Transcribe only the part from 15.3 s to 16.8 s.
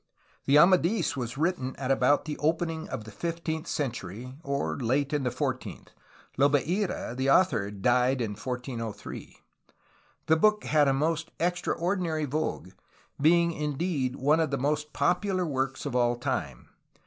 works of all time.